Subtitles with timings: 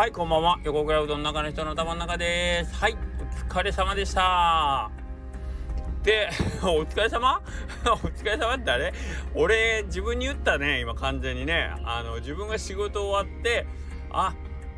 [0.00, 0.58] はいこんばんは。
[0.64, 2.74] 横倉うどんの中の人の頭の中です。
[2.74, 4.90] はいお疲れ様でした。
[6.02, 6.30] で
[6.64, 7.42] お疲れ様？
[7.84, 8.94] お疲れ様ってあれ？
[9.34, 11.70] 俺自分に言ったね今完全にね。
[11.84, 13.66] あの自分が仕事終わって
[14.10, 14.32] あ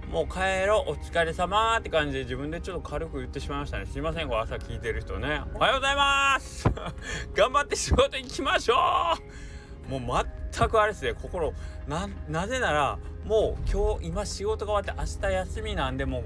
[0.09, 3.87] もう帰ろうお疲れ様って感じで自分でちょっと軽く言ってしまいましたね。
[3.87, 5.41] すいませんこれ朝聞いてる人ね。
[5.55, 6.69] おはようございます。
[7.33, 9.43] 頑張って仕事行きましょう。
[9.89, 11.53] もう全くあれですね心
[11.89, 16.25] ななぜならもう今日今仕事が終わって明日休みなんでもう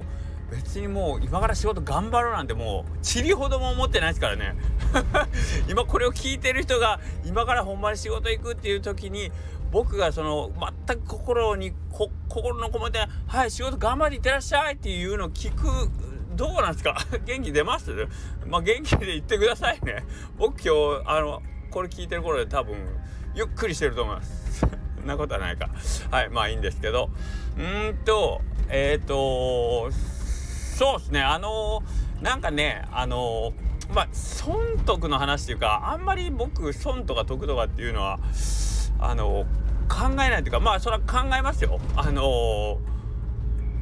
[0.50, 4.54] 別にもう今から仕事頑張ろうなんてもうちりほども思ってないですからね。
[5.68, 9.32] 今これを聞いてる人が今からほんまに仕事行くっていう時に
[9.72, 10.52] 僕がその
[10.86, 15.90] 全く心に心のこもって「はい仕事頑張っていってらっしゃい」っていうのを聞く
[16.36, 16.96] どうなんですか？
[17.26, 17.90] 元気出ます？
[18.46, 20.04] まあ元気で言ってくださいね。
[20.38, 21.42] 僕今日あの
[21.72, 22.76] これ聞いてる頃で多分
[23.34, 24.64] ゆっくりしてると思います。
[25.06, 25.70] んなことはないか。
[26.10, 27.10] はいまあいいんですけど。
[27.58, 29.90] うんとえっ、ー、と
[30.76, 31.22] そうですね。
[31.22, 38.18] あのー、なんかねあのー、まあ損得の話っていうかあんまり僕損とか得とかっていうのは
[38.98, 39.46] あの
[39.88, 41.80] 考えないというかまあそれは考えますよ。
[41.96, 42.78] あの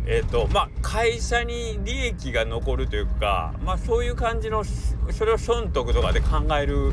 [0.06, 4.62] えっ、ー、とまあ会社に利益が残るというかまあそういう感じの
[5.10, 6.92] それを損得とかで考える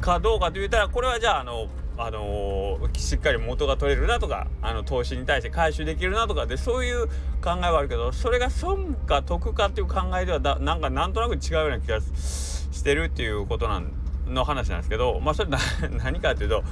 [0.00, 1.66] かどうかと言ったらこれはじゃああの
[1.98, 7.06] あのー、しっかり元が取れるなとかあの投資に対して回収できるなとかでそういう
[7.42, 13.92] 考えはあるけどそれが損か得かっていう考えではだなんかなんとなく違うような気がしてるっていうことなん
[14.26, 15.50] の話なんですけどまあそれ
[16.02, 16.64] 何かっていうと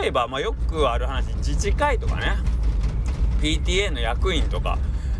[0.00, 2.36] 例えば、まあ、よくある話自治会とかね。
[3.44, 4.78] PTA の役員とか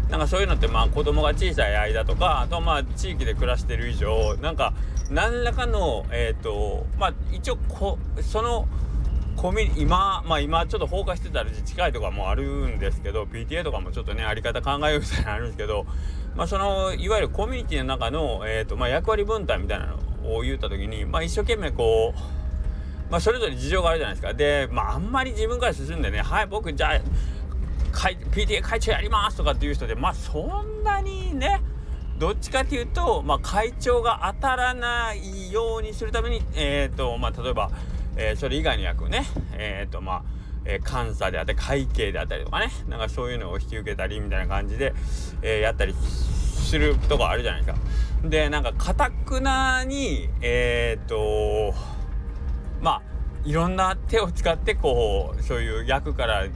[0.09, 4.73] なんかそういうのってまあ子供が小さい間とかあとまあ地域で暮らしてる以上なんか
[5.11, 8.67] 何らかのえっ、ー、とまあ一応こその
[9.45, 15.85] コミ今まあ今ちょっと放火してたら自治会とかもあるんですけど PTA とかもちょっとねあり方考えようみたいなのあるんですけど
[16.35, 24.33] まあそのいわゆるコミュニティの中の、えーとまあ、役割分担みたいなのを言った時にまあ一生懸命こうまあそれぞれ事情があるじゃないですか。
[24.33, 27.01] でまああんまり自分から進んでねはい僕じゃあ
[27.93, 31.61] PTA 会長やりますとかっていう人でまあそんなにね
[32.19, 37.71] どっちかっていうと、まあ、会長が当たらないようにするために、えーとまあ、例えば
[38.17, 40.23] え、それ以外の役ねえっ、とまあ
[40.65, 44.95] え、監査であったり会計であったりとかねなんかそういうのを引き受けたりみたいな感じで、
[45.43, 48.29] えー、やったりするとこあるじゃないですか。
[48.29, 51.75] でなんかかたくなにえっ、と
[52.81, 53.03] まあ
[53.45, 56.47] いろんな手を使ってこうそういう役から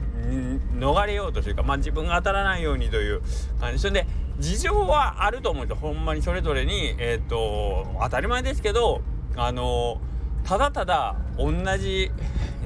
[0.79, 3.21] 逃れようとするかまあ自分が当たらないようにという
[3.59, 4.07] 感じで
[4.39, 9.01] 事情はあると思うんですよほんまにそれぞれにえっ、と当たり前ですけど
[9.35, 10.01] あの
[10.49, 12.09] ただただ同じ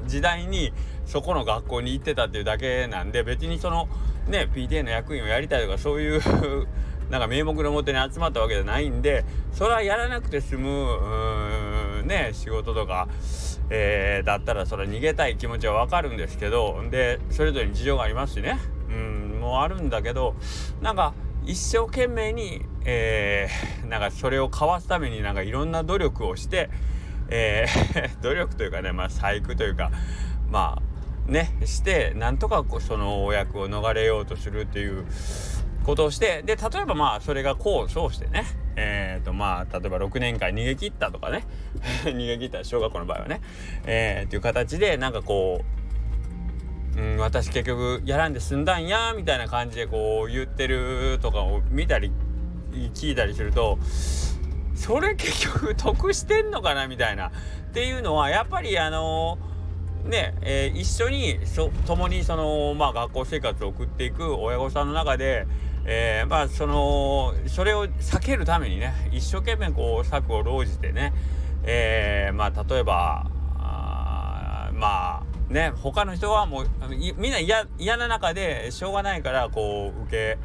[0.06, 0.72] 時代に
[1.04, 3.90] そこの学校に行ってたっていうだけなんで別にその
[4.26, 6.22] ね PTA の役員をやりたいとかそういう
[7.12, 13.06] なんか名目のもとに集まったわけじゃないんでそれはやらなくて済むね仕事とか、
[13.68, 18.58] えー、だったらそれ逃げたい気持ちはわかるんですけどでそれぞれに事情がありますしね。
[18.88, 20.36] うんもうあるんだけど
[20.80, 21.12] なんか
[21.44, 26.70] 一生懸命に、えー、なんかそれをかわすためになんかいろんな努力をして
[27.28, 29.90] えー、 努力というかね、まあ、細工というか、
[30.50, 30.80] ま
[31.28, 35.06] あ、ね、して、なんとかこそのお役を逃れようとするっていう
[35.84, 38.44] ことをして、で、例えばまあ、それが功を奏してね、
[38.76, 41.44] えっ、ー、とまあ、例えば6年間逃げ切ったとかね、
[42.04, 43.40] 逃げ切った小学校の場合はね、
[43.86, 45.74] えー、っていう形で、なんかこう、
[46.96, 52.12] うん、私結局やらんで済んだんやみたいな感じでこう言ってるとかを見たり
[52.94, 53.78] 聞いたりすると
[54.84, 57.30] それ結局得してんのかなみたいなっ
[57.72, 59.38] ていうのはやっぱりあの
[60.04, 61.38] ねえー、一緒に
[61.86, 65.46] 共にその、まあ、学校生活を送っていく親御さんの中で、
[65.86, 71.14] えー、まあそのそれを避けるためにね一生懸命こう策を講じてね、
[71.62, 73.24] えー、まあ例えば
[73.56, 76.66] あまあね他の人はもう
[77.16, 80.38] みんな嫌な中でしょうがないからこう受け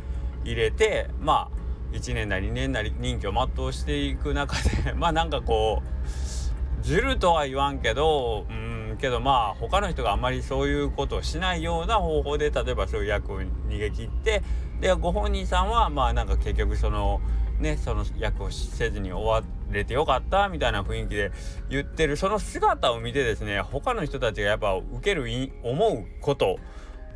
[0.46, 1.59] 入れてまあ
[1.92, 4.56] 1年なり2年なり任期を全うしていく中
[4.86, 14.42] で まあなんかこうずるとは言わんけどうんけどまあ他の人があんまりそういうことをしないような方法で例えばそういう役を逃げ切って
[14.80, 17.22] でご本人さんはまあなんか結局その
[17.60, 21.32] ねその役をせずに終われてよかったみたいな雰囲気で
[21.70, 25.26] 言ってるその姿を見てですね他の人たちがやっぱ受ける
[25.64, 26.58] 思うこと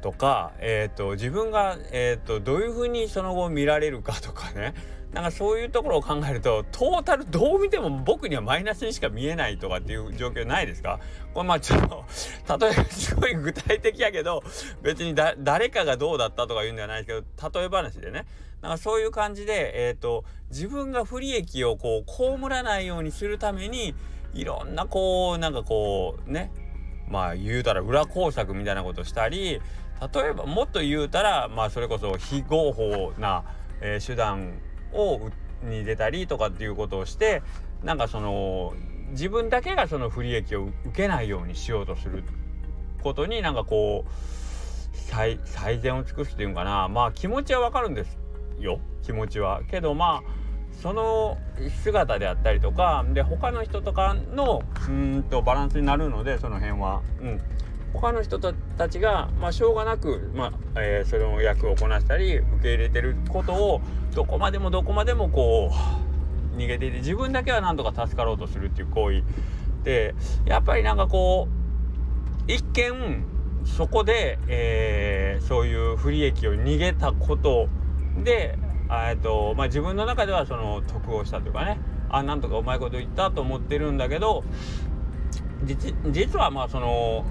[0.03, 4.73] とか、えーと、自分が、えーと、どういうふうにその後見られるかとかね。
[5.13, 10.99] なんかそういうところを考えるとトータルどう見ても僕にはマイナスにしか見えないとかっていう状況ないですか？
[11.35, 12.03] これまあちょっと
[12.57, 14.41] 例えばすごい具体的やけど
[14.81, 18.25] 別にだ誰かがどうだったとか言うんではないですけど例え話でね。
[18.63, 23.93] なんかそういう感じで、えーと、自分が不利益をこう被らないようにするために
[24.33, 26.49] いろんなこうなんかこうね
[27.13, 29.61] まあ言うたら裏工作みたいなことしたり
[30.13, 33.43] 例えばもっと言うたらまあそれこそ非合法な、
[33.81, 34.53] えー、手段
[34.93, 35.29] を
[35.61, 37.43] に出たりとかっていうことをして
[37.83, 38.73] なんかその
[39.11, 42.23] 自分だけがその不利益を受けないようにしようとする
[43.03, 44.09] ことになんかこう
[45.05, 45.37] 最
[45.79, 48.17] 善を尽くすっていうのかなまあ気持ちはわかるんです
[48.59, 49.61] よ気持ちは。
[49.69, 50.42] けどまあ
[50.81, 51.37] その
[51.83, 57.01] 姿であったりとかで他の人とかのうんとバランスになるのでその辺は。
[57.21, 57.41] うん
[57.93, 63.81] 他の人たちが、まあ、しょうがなく、まあえー、その役をこなしたり受け入れてることを
[64.15, 69.23] どこまでもどこまでもこう逃げていて自分だけはなんとか助かろうとするっていう行為
[69.83, 70.15] で
[70.45, 71.47] やっぱりなんかこ
[72.47, 73.25] う一見
[73.65, 77.69] そこで、えー、そういう不利益を逃げたこと
[78.23, 78.57] で、
[79.09, 81.79] えーとまあ、自分の中ではその得をしたというかね。
[82.09, 84.43] あなんとかうまいこと言ったと思ってるんだけど
[86.11, 87.25] 実はまあその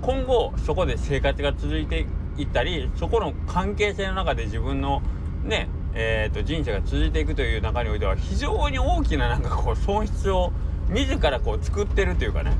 [0.00, 2.06] 今後そこで生活が続いて
[2.38, 5.02] いったりそこの関係性の中で自分の
[5.44, 5.68] ね
[6.00, 10.52] えーと、人生が続いていくという中においては非常に大きななんかこう損失を
[10.90, 12.52] 自らこう作ってるというかね。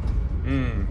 [0.45, 0.89] うん。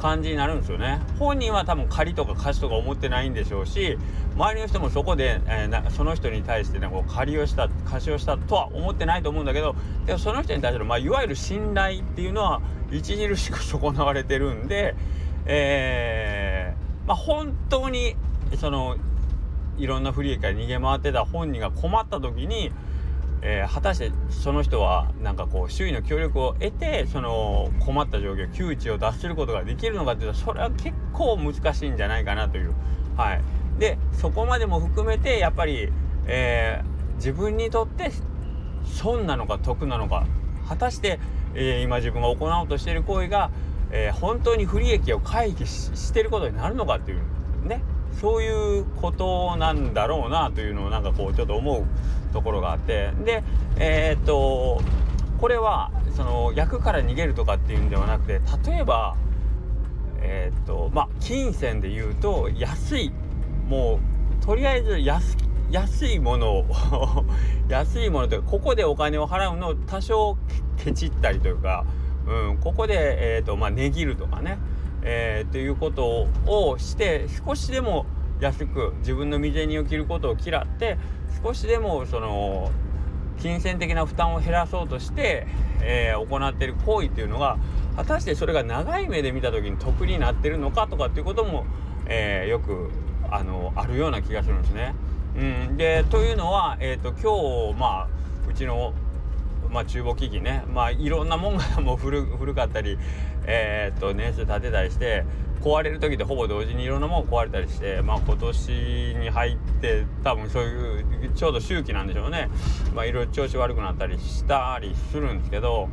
[0.00, 1.00] 感じになるんですよね。
[1.18, 3.98] 本人は多分借りとか貸しとか思ってないんでしょうし
[4.34, 9.74] 周りの人もそこで、えー、その人に対してねこう借りをした貸しをしたとは思ってないと思うんだけど
[10.06, 12.60] でもその人に対する、まあ、いわゆる信頼っていうのは
[12.90, 14.94] 著しく損なわれてるんで
[15.46, 18.14] えー、まあ、本当に
[18.58, 18.96] その
[19.78, 22.70] いろんな不利益から逃げ回ってた本人が困った時に、
[23.42, 32.74] えー、果たしてその人はなんかこう周囲の協力を得てその困った状況窮地を脱することができるのかっていうとそれは結構難しいんじゃないかなという。
[33.16, 33.42] はい、
[33.78, 35.92] でそこまでも含めてやっぱり、
[36.26, 38.10] えー、自分にとって
[38.84, 40.26] 損なのか得なのか
[40.68, 41.18] 果たして、
[41.54, 43.50] えー、今自分が行おうとしている行為が
[43.92, 47.20] え、本当に不利益を回避してることになるのかっていう
[48.20, 51.84] そういうことなんだろうなというのをなんかこうちょっと思う
[52.32, 53.10] ところがあって。
[53.24, 53.42] で
[53.78, 54.80] えー、っと
[55.40, 59.16] これはその役から逃げるとかっていうんではなくて例えば
[60.20, 63.12] えー、っとまあ金銭で言うと安い
[63.66, 64.00] も
[64.42, 65.36] うとりあえず安
[65.70, 66.66] 安いものを
[67.68, 70.36] 安いものというかここでお金を払うのを多少
[70.76, 71.84] ケチったりというか
[72.30, 74.58] うん、ここで、えーとまあ、値切るとかね、
[75.02, 78.06] えー、っていうことをして少しでも
[78.40, 80.98] 安く自分の身銭を切ることを嫌って
[81.42, 82.70] 少しでもその
[83.40, 85.46] 金銭的な負担を減らそうとして、
[85.82, 87.58] えー、行っている行為っていうのが
[87.96, 91.66] 果たしてそれが長い目で見た時に得になってるのかとかっていうことも、
[92.06, 92.90] えー、よく
[93.30, 94.94] あのあるような気がするんですね。
[95.36, 98.08] うん、でというのは、えーと今日まあ
[98.48, 98.92] うちの
[99.70, 102.98] まあ、中母機器ね、まあ、いろんなもんがもう古 古かったり、
[103.46, 105.24] えー、っと年数経てたりして
[105.60, 108.72] 壊れる時でほぼ同時にいろんなもん壊れたりして、まあ、今年
[109.20, 112.50] に入って多分そういうちょうど周期なんでしょうね、
[112.94, 115.88] まあ、いろいろ調子悪くなったりしたりするんですけど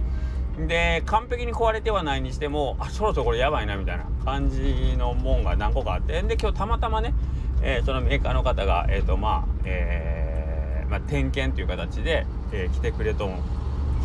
[0.67, 7.13] で完璧に壊れてはないにしてもあそろそろこれやばいなみたいな感じのもんが何個かあってで今日たまたまね、
[7.61, 10.17] えー、そのメーカーの方がえっ、ー、とまあえー
[10.89, 13.29] まあ、点検という形で、えー、来てくれと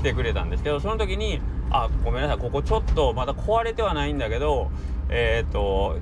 [0.02, 1.40] てくれたんですけどその時に
[1.70, 4.70] 「あごめんなさいここちょっとまだ壊れてはないんだけど
[5.08, 5.96] えっ、と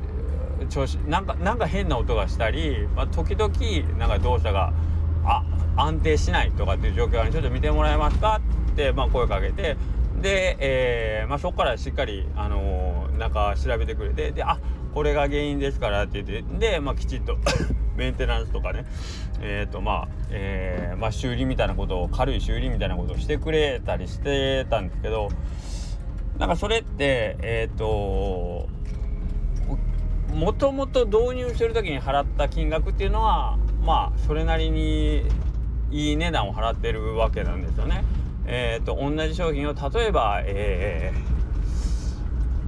[0.68, 3.52] 調子なんかなんか変な音がしたり、まあ、時々
[3.98, 4.72] なんか動作が
[5.24, 5.42] あ
[5.76, 8.40] 安定しないとかっていう状況にちょっと見てもらえますか
[8.72, 9.76] って、まあ、声かけて
[10.20, 14.58] で、えーまあ、そこからしっかり、あのー、なんか調べてくれてであ
[14.94, 17.38] これが原因ですからって言ってで、まあ、きちっと
[18.00, 18.86] メンテナンスとかね
[19.42, 25.28] えっ、ー、とまあ、えー、まあ修理みたいなことを軽い修理みたいなことをしてくれたりしてたんですけど
[26.38, 28.68] なんかそれってえっ、ー、と
[30.34, 35.24] もともと導入する時に払った金額っていうのはまあそれなりに
[35.90, 38.04] いい値段を払ってるわけなんですよね。
[38.46, 41.39] えっ、と同じ商品を例えば、えー、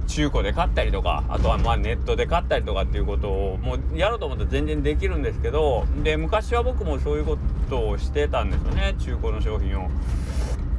[0.07, 7.37] 中古で買ったりとかあとはまあネットで買ったりとかっていうことをもうやろうと思ったら全然できるんですけどで昔は僕もそういうこ
[7.69, 8.95] とをしてたんですよね。
[8.99, 9.89] 中古の商品を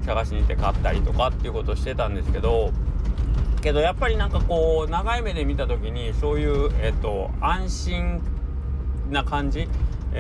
[0.05, 2.73] 探しに行って買ったりとかっていうことをしてたんですけど
[3.63, 8.21] けどやっぱりなんかこう長い目で見た時にそういう、えっと、安心
[9.11, 9.69] な感じ、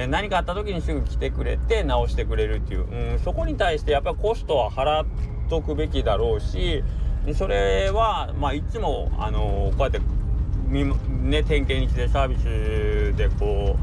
[0.08, 5.06] 何かあった時にすぐ来てくれて直してくれるっていう、うん、そこに対してやっぱりコストは払っ
[5.50, 6.82] とくべきだろうし
[7.26, 10.00] でそれは、まあ、いつも、あのこうやって
[10.70, 13.76] ね、点検に来てサービスでこ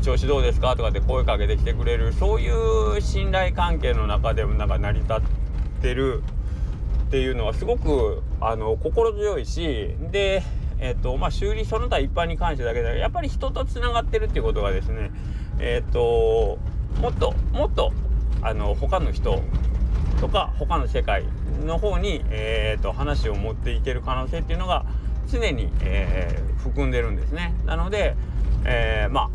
[0.00, 0.76] う調子どうですか？
[0.76, 2.50] とかって声かけてきてくれるそうい
[2.96, 5.20] う信頼関係の中でもなんか成り立っ
[5.82, 6.22] てる
[7.08, 10.42] っていうのはすごくあの心強いしで、
[10.78, 15.10] えーとまあ、修理その他一般に関してだけでやっぱり人とつながってるっていうことがですね
[15.58, 16.58] えっ、と
[17.00, 17.92] もっともっと
[18.42, 19.42] あの他の人
[20.20, 21.24] とか他の世界
[21.64, 24.84] の方に、えーと、話を持っていける可能性っていうのが
[25.28, 27.54] 常に、えー、含んでるんですね。
[27.64, 28.16] なので、
[28.64, 29.30] えー、まあ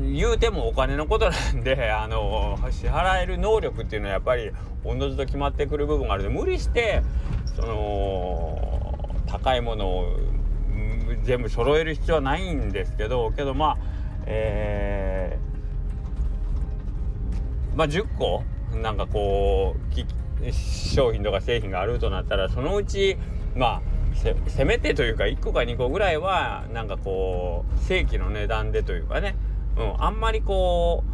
[0.00, 4.50] 言うてもお金のことなんで あの支払える能力っていうのはやっぱり
[4.84, 7.02] おのずと決まってくる部分があるので無理して
[7.54, 10.16] その高いものを
[11.22, 13.76] 全部揃える必要はないんですけどけどまあ
[14.26, 18.42] えー、まあ10個
[18.80, 23.16] なんかこう商品とか製品があるとなったらそのうち
[23.54, 23.82] まあ
[24.48, 29.36] せめてというか1個か2個ぐらいはなんかこう正規の値段でというかね、
[29.76, 31.04] うん、あんまりこ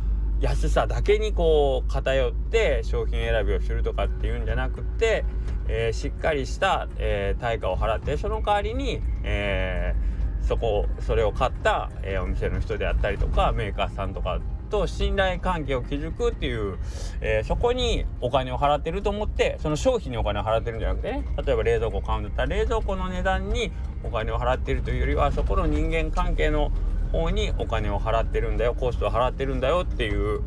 [0.40, 5.24] う安さだけにこう偏って商品選びをするとかっていうんじゃなくて、
[5.68, 14.38] えー、しっかりした、えー、対価を払ってその代わりに、えー、そこそれを買った、えお店の人であったりとかメーカーさんとか
[14.68, 16.78] と信頼関係を築くっていう、
[17.20, 23.72] えー、そこにお金を払ってると思ってその商品にお金を払ってるんじゃなくてね例えば冷蔵庫買うんだったら冷蔵庫の値段に
[24.04, 26.70] お金を払ってるというよりはそこの人間関係の
[27.12, 30.42] 方にお金を払ってるんだよコストを払ってるんだよっていう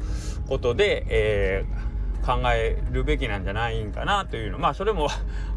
[0.48, 4.60] ことで、えー、考えるべきなんじゃないんかなというの。
[4.60, 5.10] まあそれも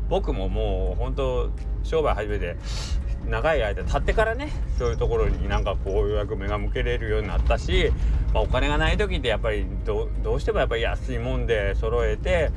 [0.09, 1.51] 僕ももう本当
[1.83, 2.57] 商売始めて
[3.29, 7.91] 長い間経ってからねそういうところになんかこうようやく目が向けれるようになったし、
[8.33, 12.51] まあ、お金がない時ってやっぱりどうしてもやっぱり安いもんで揃えて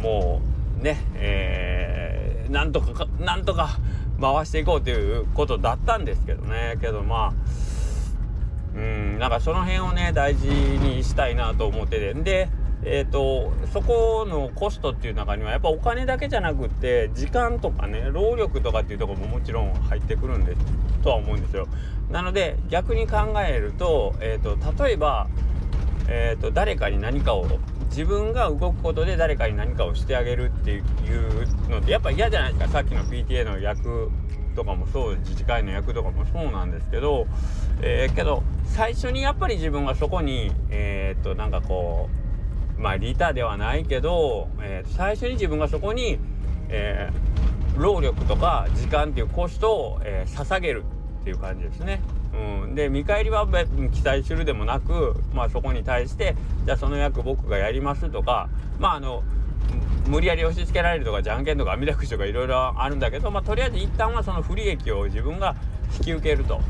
[0.00, 0.40] も
[0.80, 3.78] うねえー、なんとかなんとか
[4.20, 6.78] 回していこうということだったんですけどね。
[6.80, 7.32] けどまあ
[8.76, 12.14] うんなんかその辺をね大事にしたいなと思ってて。
[12.14, 12.48] で
[12.82, 20.60] えーと、そこのコストっていう中にはやっぱお金だけじゃなくって時間とかね労力とかっていうとこももちろん入ってくるんです
[21.02, 21.66] とは思うんですよ。
[22.10, 25.28] なので逆に考えると,、えーと、例えば、
[26.08, 27.46] えーと、誰かに何かを
[27.88, 30.84] 自分が動くことで誰かに何かをしてあげるっていう
[31.70, 34.10] のってやっぱ嫌じゃないですかさっきの PTA の役
[34.54, 37.26] とかもそう自治会の役とかもそうなんですけど、
[37.82, 42.23] えー、けど最初にやっぱり自分がそこにえっ、となんかこう
[42.78, 46.18] まあ利他ではないけど、えー、最初に自分がそこに、
[46.68, 50.84] えー、労力とか時間っていうコストを、えー、捧げる
[51.20, 52.00] っていう感じですね。
[52.34, 53.46] うん、で見返りは
[53.92, 58.48] 期待するでもなく、まあ、そこに対してじゃあその役僕がやりますとか
[58.80, 59.22] まああの
[60.08, 65.54] 無理やり押し付けられるとかじゃんけんとか網だくじとかいろいろあるんだけど、まあ、とりあえず一旦はその不利益を自分が
[65.96, 66.60] 引き受けると。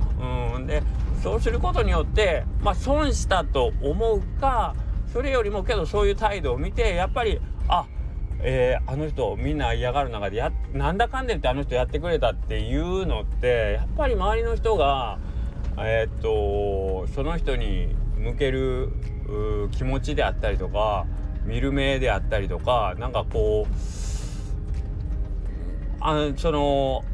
[0.55, 0.83] うん、で
[1.23, 4.75] そうすることによって、まあ、損したと思うか
[5.15, 7.87] それよりもけどそういう態度を見てやっぱりあ
[8.41, 15.21] えー、あの人みんな嫌がる中でやなんだかんでってあの人やってくれたっていうのってやっぱり周りの人が
[15.79, 18.91] えー、っとその人に向ける
[19.71, 21.07] 気持ちであったりとか
[21.45, 23.75] 見る目であったりとかなんかこう
[26.01, 27.05] あその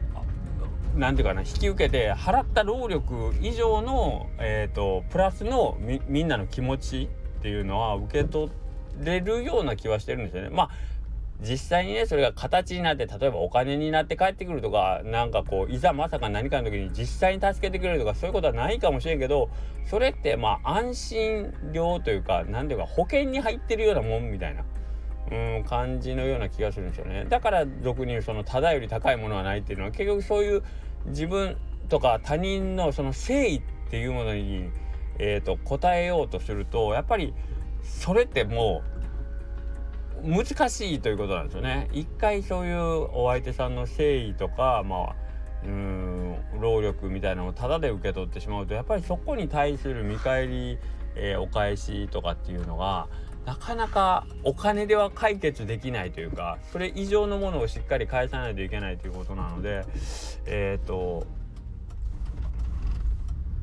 [0.96, 5.76] 何て言うかな引き受けて払った労力以上の、えーと、とプラスの
[6.08, 7.10] みんなの気持ち
[7.40, 8.52] っていうのは受け取
[9.00, 10.50] れるような気はしてるんですよね。
[10.50, 10.70] まあ
[11.42, 19.48] 実際にねそれが形になって例えばお金になって帰ってくるとかなんかこういざまさか何かの時に実際に助けてくれるとかそういうことはないかもしれんけど
[19.86, 24.64] それってまあ安心料というか何ていうか保険に入ってるようなもんみたいな。
[25.30, 30.62] うん感じのような気がするんですよねだから俗に言うそのただより高いものはないっていうのは結局そういう
[31.06, 31.56] 自分
[31.88, 34.70] とか他人のその誠意っていうものに
[35.22, 37.34] えーと、答えようとするとやっぱり
[37.82, 38.82] それっても
[40.24, 41.88] う難しいということなんですよね。
[41.92, 42.78] 一回そういう
[43.12, 45.14] お相手さんの誠意とかまあ
[45.64, 50.78] うん労力みたいなのをタダで受け取ってしまうとやっぱりそこに対する見返り、
[51.16, 53.08] えー、お返しとかっていうのが
[53.44, 59.84] なかなかお金では解決できないというかそれ以上のものをしっかり返さないといけないということなので
[60.46, 61.26] えっ、ー、と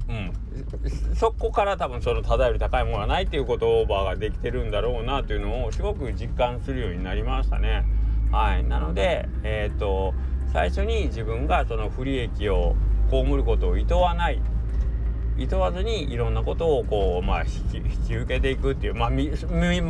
[0.09, 7.85] うん、そこから多分そのただより高いものはないっていう言葉ができてるんだろうなというのをすごく実感するようになりましたね。
[8.31, 10.13] はい、なので、えーと、
[10.53, 12.75] 最初に自分がその不利益を
[13.09, 14.41] 被ることを厭わない。
[15.37, 19.29] いとわずにいろんなことをこう、まあ、引き引き受けていくっていう、まあ、み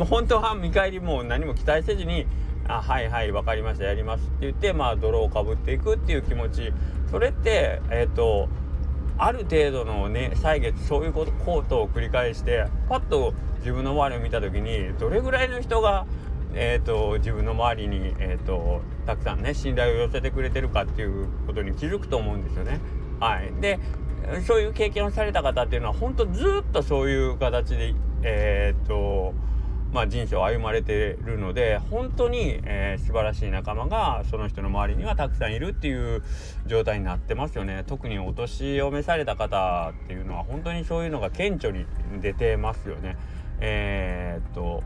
[0.04, 2.26] 本当は見返りも何も期待せずに
[2.68, 6.72] 「あはいはい分かりましたやります」って言って、まあ、泥をかぶっていくっていう気持ち。
[7.10, 8.50] それってえっ、ー、と
[9.18, 16.06] ある程度のね歳月そういうことコートを繰り返してパッと自分の周りを見た時にどれぐらいの人が
[16.54, 22.80] えーと、自分の周りに、えーと、たくさんね信頼を寄せてくれてるかっていうことに気づくと思うんですよね。
[23.20, 23.78] はい、で
[24.46, 29.34] そういう経験をされた方っていうのは本当ずっとそういう形で、えーと
[29.92, 36.22] まあ、人生を歩まれてるので本当に、えー、素晴らしい仲間がその人の周りにはたくさんいるっていう
[36.66, 37.84] 状態になってますよね。
[37.86, 41.86] 特にお年を召された方っていうのは本当にそういうのが顕著に
[42.20, 43.16] 出てますよね。
[43.60, 44.82] えー、っと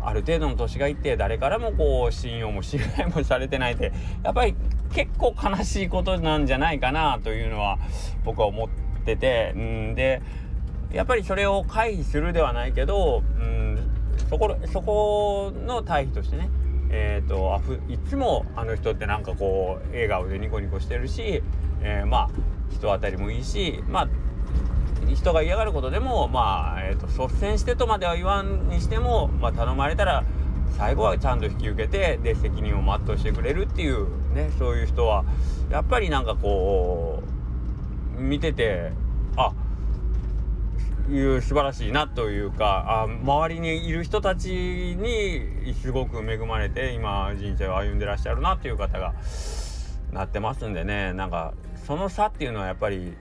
[0.00, 4.54] ある程度の年がいって誰からもこう信用も信頼もされてないってやっぱり
[4.92, 7.78] 結構悲しいことなんじゃないかなというのは
[8.24, 8.68] 僕は思っ
[9.04, 10.22] ててんで
[10.92, 13.75] やっぱりそれを回避するではないけどうん
[14.28, 16.50] そこそこの対比としてね
[16.88, 21.42] えーとあふ、いつもあの人ってなんかこう笑顔でニコニコしてるし、
[21.82, 22.30] えー、まあ
[22.70, 24.08] 人当たりもいいしまあ
[25.14, 30.24] 人が嫌がることでもまあ、えーと、率先してとまでは言わんにしても、まあ、頼まれたら
[30.76, 35.24] 最後はちゃんと引き受けてで責任を全うしてくれるっていうねそういう人は
[35.70, 37.22] やっぱりなんかこ
[38.18, 38.92] う見てて
[41.08, 49.14] いう素晴らしいなというかあ周りにいる人たちにすごく恵まれて今人生を歩んでらっしゃるなっていう方が
[50.12, 51.12] なってますんでね。
[51.12, 51.54] なんか
[51.86, 53.16] その差っていうのはやっぱり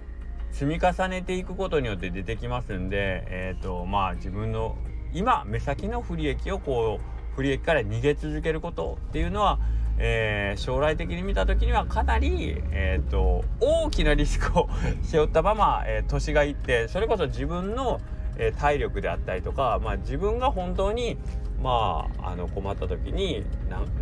[0.51, 4.77] 積み重ねていくことによって出てきますんで、えーとまあ、自分の
[5.13, 9.59] 今目先の不利益をこう不利益から逃げ続けることっていうのは、
[9.97, 14.69] えー、将来的に見た時にはかなり、えーと、大きなリスクを
[15.03, 18.01] 背負ったまま、 えー、年がいってそれこそ自分の、
[18.37, 21.17] えー、体力であったりとか、まあ、自分が本当に、
[21.61, 23.45] まあ、あの困った時に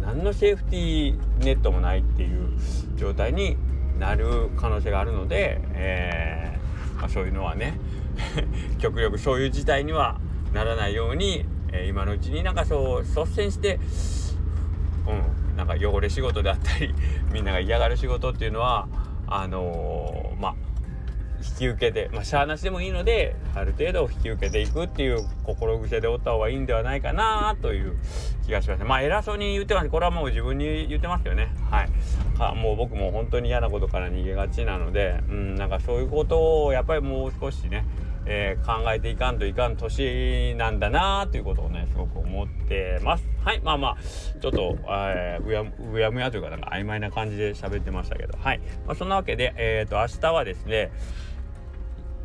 [0.01, 2.49] 何のセーフティーネットもないっていう
[2.95, 3.57] 状態に
[3.99, 7.77] なる可能性があるので、えー、まあ、そういうのはね
[8.79, 10.19] 極力そういう事態には
[10.53, 13.79] ならないように、え、今のうちになんかそう率先して
[15.55, 16.93] なんか汚れ仕事であったり
[17.31, 18.87] みんなが嫌がる仕事っていうのは
[19.27, 20.55] あのー、まあ
[21.45, 27.97] 引き受けてまあしゃあなしでもいいのである程度引き受けていくっていう心癖でおった方がいいんではないかなという
[28.45, 31.53] 気がしますまあ偉そうに言ってますこれはもう自分に言ってますよね。
[31.69, 31.89] はい。
[32.37, 37.85] かもう僕も本当に嫌なことから逃げがちなのでうんなんかそういうことをやっぱりもう少しね
[38.25, 43.32] えー、考えていかんといかん年なんだなということをねすごく思ってます。
[43.43, 43.97] はいまあまあ
[44.39, 50.91] ちょっと、えー、うやうやむやというかなんか曖昧な感じで喋ってましたけどはい、まあ、そんなわけでえっ、ー、と明日はですね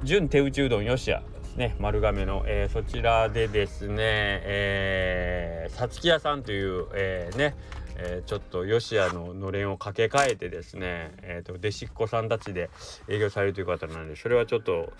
[0.05, 7.57] 純手打ちうどんよしやですね丸亀の、えー、そちらでですねえさつき屋さんという、えー、ね
[7.99, 12.71] えー、ちょっとヨシアののれんを掛け替えてですね、えーと、弟子っ子さんたちで
[13.09, 14.93] 営業されるという方なのでそれはちょっと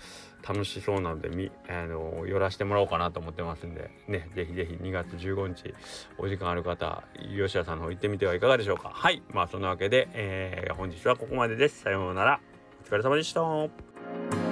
[0.47, 5.73] 楽しそうなのでみあの寄らせてもらおうかなと思ってますんでねぜひぜひ2月15日
[6.17, 8.91] お時間ある方ヨシアさんの方行ってみてはいかがでしょうか。
[8.93, 11.81] はいまあそんなわけで、えー、本日はここまでです。
[11.81, 12.39] さようなら。
[12.81, 14.48] お疲れ様でした。